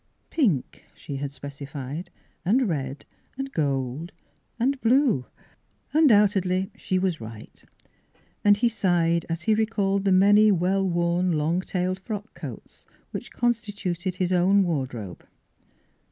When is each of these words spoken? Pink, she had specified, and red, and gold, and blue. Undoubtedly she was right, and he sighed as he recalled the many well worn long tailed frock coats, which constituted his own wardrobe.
Pink, 0.31 0.83
she 0.95 1.17
had 1.17 1.31
specified, 1.31 2.09
and 2.43 2.67
red, 2.67 3.05
and 3.37 3.51
gold, 3.51 4.11
and 4.59 4.81
blue. 4.81 5.27
Undoubtedly 5.93 6.71
she 6.75 6.97
was 6.97 7.21
right, 7.21 7.63
and 8.43 8.57
he 8.57 8.67
sighed 8.67 9.27
as 9.29 9.43
he 9.43 9.53
recalled 9.53 10.03
the 10.03 10.11
many 10.11 10.51
well 10.51 10.89
worn 10.89 11.33
long 11.33 11.61
tailed 11.61 11.99
frock 11.99 12.33
coats, 12.33 12.87
which 13.11 13.31
constituted 13.31 14.15
his 14.15 14.31
own 14.33 14.63
wardrobe. 14.63 15.23